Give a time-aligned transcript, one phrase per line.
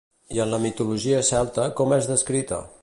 [0.37, 2.67] I en la mitologia celta, com és descrita?